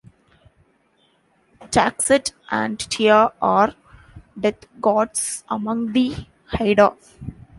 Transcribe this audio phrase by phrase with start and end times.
[1.69, 3.75] Ta'xet and Tia are
[4.39, 6.95] death gods among the Haida.